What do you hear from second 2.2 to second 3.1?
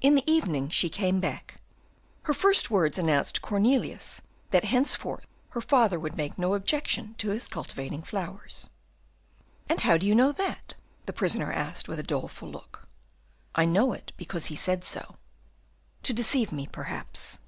Her first words